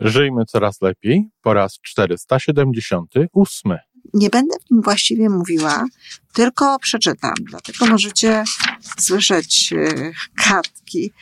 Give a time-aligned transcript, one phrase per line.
[0.00, 3.76] Żyjmy coraz lepiej po raz 478.
[4.14, 5.86] Nie będę w nim właściwie mówiła,
[6.32, 7.34] tylko przeczytam.
[7.40, 8.44] Dlatego możecie
[8.98, 11.12] słyszeć e, kartki.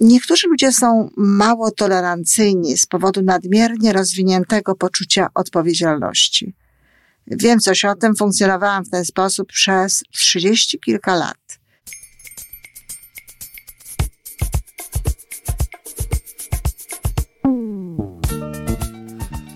[0.00, 6.54] Niektórzy ludzie są mało tolerancyjni z powodu nadmiernie rozwiniętego poczucia odpowiedzialności.
[7.26, 11.63] Wiem coś o tym, funkcjonowałam w ten sposób przez trzydzieści kilka lat.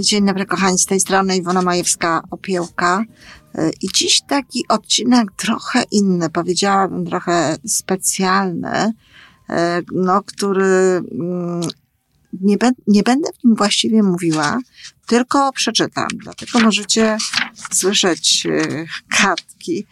[0.00, 3.04] dzień dobry kochani, z tej strony Iwona Majewska Opiełka.
[3.54, 8.92] E, I dziś taki odcinek trochę inny, powiedziałabym trochę specjalny,
[9.50, 11.60] e, no, który mm,
[12.40, 14.58] nie, be, nie będę w nim właściwie mówiła,
[15.06, 16.08] tylko przeczytam.
[16.14, 17.16] Dlatego możecie
[17.72, 18.46] słyszeć
[19.08, 19.86] kartki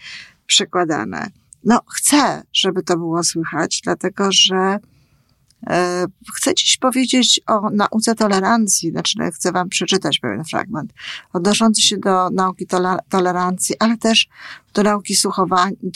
[0.46, 1.30] przekładane.
[1.64, 5.01] No, chcę, żeby to było słychać, dlatego że E,
[6.36, 10.92] chcę dziś powiedzieć o nauce tolerancji, znaczy no, chcę wam przeczytać pewien fragment
[11.32, 12.66] odnoszący się do nauki
[13.08, 14.28] tolerancji, ale też
[14.74, 15.14] do nauki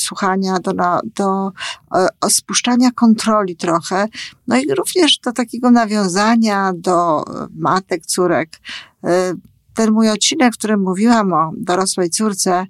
[0.01, 0.73] słuchania, do,
[1.15, 1.53] do
[1.95, 4.09] e, spuszczania kontroli trochę,
[4.47, 8.61] no i również do takiego nawiązania do matek, córek.
[9.05, 9.35] E,
[9.75, 12.67] ten mój odcinek, w którym mówiłam o dorosłej córce,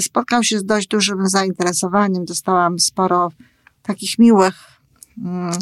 [0.00, 2.24] spotkał się z dość dużym zainteresowaniem.
[2.24, 3.32] Dostałam sporo
[3.82, 4.54] takich miłych
[5.24, 5.52] mm,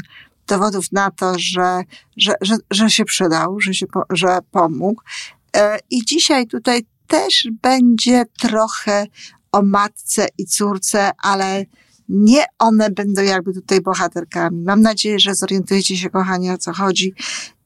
[0.49, 1.83] dowodów na to, że,
[2.17, 5.03] że, że, że się przydał, że, się, że pomógł.
[5.57, 9.07] E, I dzisiaj tutaj też będzie trochę
[9.53, 11.65] o matce i córce, ale
[12.09, 14.63] nie one będą jakby tutaj bohaterkami.
[14.63, 17.15] Mam nadzieję, że zorientujecie się, kochani, o co chodzi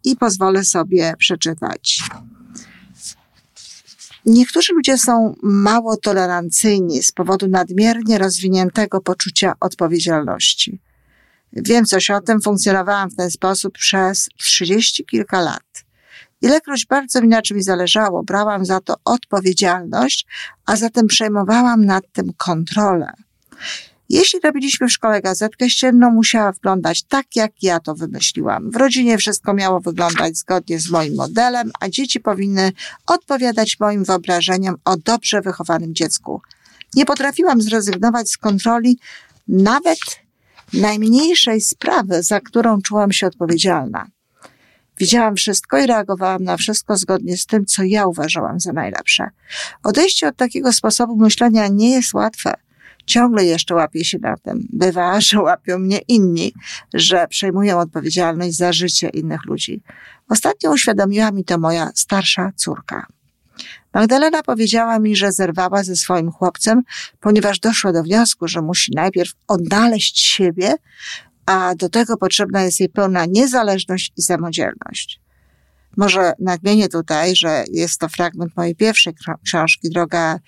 [0.04, 2.02] i pozwolę sobie przeczytać.
[4.26, 10.80] Niektórzy ludzie są mało tolerancyjni z powodu nadmiernie rozwiniętego poczucia odpowiedzialności.
[11.52, 15.84] Wiem coś o tym, funkcjonowałam w ten sposób przez trzydzieści kilka lat.
[16.42, 20.26] Ilekroć bardzo mi na czymś zależało, brałam za to odpowiedzialność,
[20.66, 23.12] a zatem przejmowałam nad tym kontrolę.
[24.08, 28.70] Jeśli robiliśmy w szkole gazetkę ścienną, musiała wyglądać tak, jak ja to wymyśliłam.
[28.70, 32.72] W rodzinie wszystko miało wyglądać zgodnie z moim modelem, a dzieci powinny
[33.06, 36.40] odpowiadać moim wyobrażeniom o dobrze wychowanym dziecku.
[36.94, 38.98] Nie potrafiłam zrezygnować z kontroli
[39.48, 39.98] nawet
[40.72, 44.06] najmniejszej sprawy, za którą czułam się odpowiedzialna.
[44.98, 49.30] Widziałam wszystko i reagowałam na wszystko zgodnie z tym, co ja uważałam za najlepsze.
[49.82, 52.54] Odejście od takiego sposobu myślenia nie jest łatwe.
[53.06, 54.66] Ciągle jeszcze łapię się na tym.
[54.72, 56.52] Bywa, że łapią mnie inni,
[56.94, 59.82] że przejmują odpowiedzialność za życie innych ludzi.
[60.28, 63.06] Ostatnio uświadomiła mi to moja starsza córka.
[63.94, 66.82] Magdalena powiedziała mi, że zerwała ze swoim chłopcem,
[67.20, 70.74] ponieważ doszła do wniosku, że musi najpierw odnaleźć siebie,
[71.46, 75.20] a do tego potrzebna jest jej pełna niezależność i samodzielność.
[75.96, 79.14] Może nadmienię tutaj, że jest to fragment mojej pierwszej
[79.44, 80.38] książki, Droga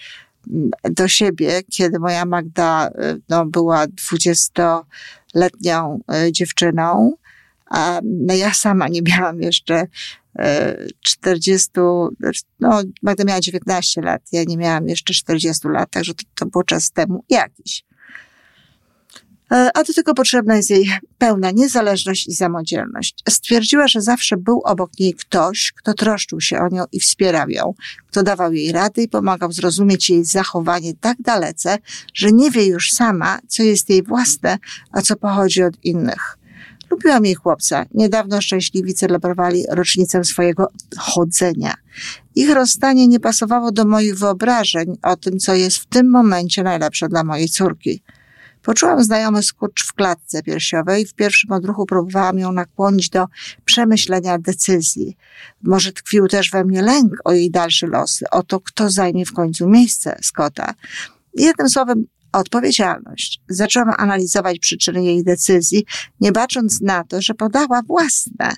[0.50, 2.90] mm, do siebie, kiedy moja Magda y,
[3.28, 7.12] no, była dwudziestoletnią y, dziewczyną,
[7.70, 9.86] a no, ja sama nie miałam jeszcze
[11.00, 11.70] 40,
[12.60, 16.64] no Magda miała 19 lat, ja nie miałam jeszcze 40 lat, także to, to było
[16.64, 17.84] czas temu jakiś.
[19.52, 23.14] E, a do tego potrzebna jest jej pełna niezależność i samodzielność.
[23.28, 27.74] Stwierdziła, że zawsze był obok niej ktoś, kto troszczył się o nią i wspierał ją,
[28.06, 31.78] kto dawał jej rady i pomagał zrozumieć jej zachowanie tak dalece,
[32.14, 34.58] że nie wie już sama, co jest jej własne,
[34.92, 36.38] a co pochodzi od innych.
[36.94, 37.86] Lubiłam jej chłopca.
[37.94, 40.68] Niedawno szczęśliwi celebrowali rocznicę swojego
[40.98, 41.74] chodzenia.
[42.34, 47.08] Ich rozstanie nie pasowało do moich wyobrażeń o tym, co jest w tym momencie najlepsze
[47.08, 48.02] dla mojej córki.
[48.62, 51.06] Poczułam znajomy skurcz w klatce piersiowej.
[51.06, 53.26] W pierwszym odruchu próbowałam ją nakłonić do
[53.64, 55.16] przemyślenia decyzji.
[55.62, 59.32] Może tkwił też we mnie lęk o jej dalsze losy, o to, kto zajmie w
[59.32, 60.74] końcu miejsce Scotta.
[61.34, 63.40] Jednym słowem, odpowiedzialność.
[63.48, 65.84] Zaczęłam analizować przyczyny jej decyzji,
[66.20, 68.52] nie bacząc na to, że podała własne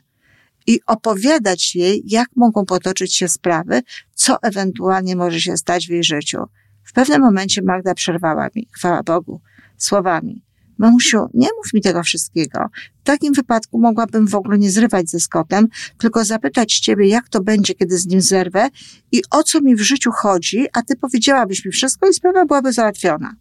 [0.66, 3.82] i opowiadać jej, jak mogą potoczyć się sprawy,
[4.14, 6.38] co ewentualnie może się stać w jej życiu.
[6.84, 9.40] W pewnym momencie Magda przerwała mi, chwała Bogu,
[9.76, 10.46] słowami.
[10.78, 12.66] Mamusiu, nie mów mi tego wszystkiego.
[13.00, 15.68] W takim wypadku mogłabym w ogóle nie zrywać ze Scottem,
[15.98, 18.68] tylko zapytać ciebie, jak to będzie, kiedy z nim zerwę
[19.12, 22.72] i o co mi w życiu chodzi, a ty powiedziałabyś mi wszystko i sprawa byłaby
[22.72, 23.36] załatwiona.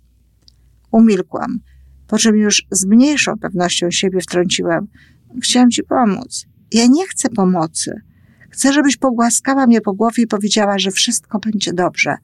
[0.95, 1.59] Umilkłam,
[2.07, 4.88] po czym już z mniejszą pewnością siebie wtrąciłam.
[5.44, 6.45] Chciałam ci pomóc.
[6.71, 8.01] Ja nie chcę pomocy.
[8.50, 12.15] Chcę, żebyś pogłaskała mnie po głowie i powiedziała, że wszystko będzie dobrze.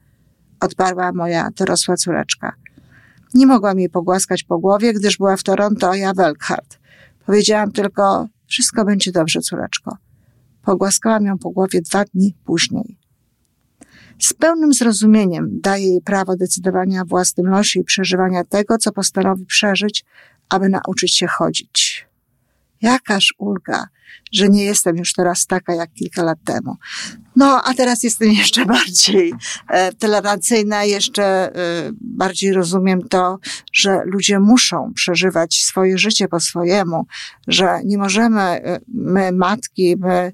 [0.60, 2.52] Odparła moja dorosła córeczka.
[3.34, 6.78] Nie mogłam jej pogłaskać po głowie, gdyż była w Toronto, a ja w Elkhart.
[7.26, 9.96] Powiedziałam tylko, wszystko będzie dobrze, córeczko.
[10.62, 13.01] Pogłaskałam ją po głowie dwa dni później.
[14.18, 19.46] Z pełnym zrozumieniem daję jej prawo decydowania o własnym losie i przeżywania tego, co postanowi
[19.46, 20.04] przeżyć,
[20.48, 22.06] aby nauczyć się chodzić.
[22.82, 23.86] Jakaż ulga,
[24.32, 26.76] że nie jestem już teraz taka jak kilka lat temu.
[27.36, 29.34] No, a teraz jestem jeszcze bardziej
[29.68, 31.52] e, tolerancyjna, jeszcze e,
[32.00, 33.38] bardziej rozumiem to,
[33.72, 37.06] że ludzie muszą przeżywać swoje życie po swojemu,
[37.48, 40.32] że nie możemy e, my, matki, my,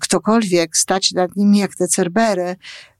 [0.00, 2.56] ktokolwiek stać nad nimi jak te cerbery,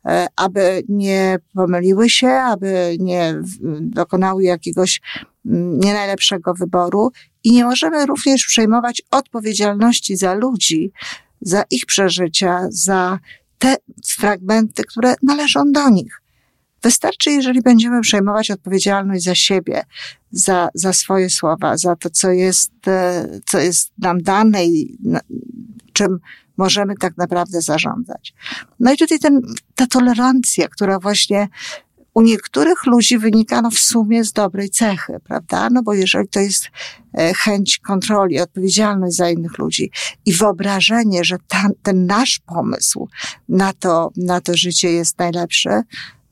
[0.06, 3.34] e, aby nie pomyliły się, aby nie
[3.80, 5.00] dokonały jakiegoś
[5.54, 7.12] nie najlepszego wyboru
[7.44, 10.92] i nie możemy również przejmować odpowiedzialności za ludzi,
[11.40, 13.18] za ich przeżycia, za
[13.58, 13.76] te
[14.06, 16.22] fragmenty, które należą do nich.
[16.82, 19.82] Wystarczy, jeżeli będziemy przejmować odpowiedzialność za siebie,
[20.30, 24.98] za, za swoje słowa, za to, co jest, e, co jest nam dane i
[25.92, 26.18] czym
[26.56, 28.34] możemy tak naprawdę zarządzać.
[28.80, 29.40] No i tutaj ten,
[29.74, 31.48] ta tolerancja, która właśnie
[32.16, 35.70] u niektórych ludzi wynika no w sumie z dobrej cechy, prawda?
[35.70, 36.64] No bo jeżeli to jest
[37.18, 39.90] e, chęć kontroli, odpowiedzialność za innych ludzi
[40.26, 43.08] i wyobrażenie, że ta, ten nasz pomysł
[43.48, 45.68] na to, na to życie jest najlepszy,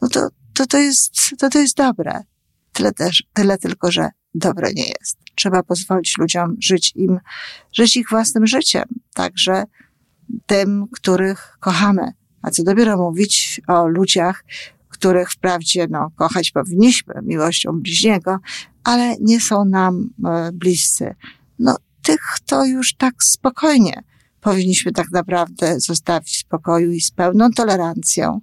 [0.03, 2.23] no to, to, to, jest, to, to jest dobre.
[2.73, 5.19] Tyle, też, tyle tylko, że dobre nie jest.
[5.35, 7.21] Trzeba pozwolić ludziom żyć im,
[7.73, 8.85] żyć ich własnym życiem.
[9.15, 9.65] Także
[10.47, 12.13] tym, których kochamy.
[12.43, 14.45] A co dopiero mówić o ludziach,
[14.95, 18.39] których wprawdzie no, kochać powinniśmy miłością bliźniego,
[18.85, 21.15] ale nie są nam e, bliscy.
[21.59, 24.03] No, tych to już tak spokojnie
[24.41, 28.41] powinniśmy tak naprawdę zostawić w spokoju i z pełną tolerancją,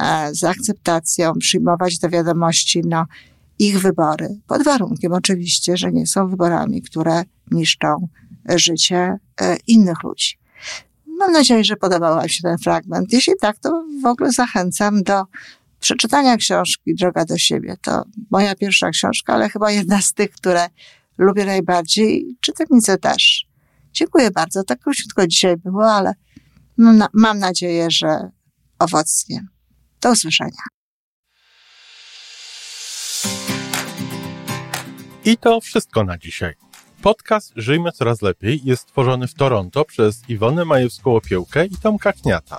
[0.00, 3.06] e, z akceptacją przyjmować do wiadomości no,
[3.58, 8.08] ich wybory, pod warunkiem oczywiście, że nie są wyborami, które niszczą
[8.56, 10.38] życie e, innych ludzi.
[11.18, 13.12] Mam nadzieję, że podobał Wam się ten fragment.
[13.12, 15.24] Jeśli tak, to w ogóle zachęcam do
[15.84, 17.76] przeczytania książki Droga do siebie.
[17.82, 20.66] To moja pierwsza książka, ale chyba jedna z tych, które
[21.18, 22.36] lubię najbardziej.
[22.40, 23.46] Czytelnice też.
[23.92, 24.64] Dziękuję bardzo.
[24.64, 26.14] Tak króciutko dzisiaj było, ale
[26.76, 28.30] mam, mam nadzieję, że
[28.78, 29.46] owocnie.
[30.00, 30.62] Do usłyszenia.
[35.24, 36.54] I to wszystko na dzisiaj.
[37.02, 42.58] Podcast Żyjmy Coraz Lepiej jest stworzony w Toronto przez Iwonę Majewską-Opiełkę i Tomka Kniata.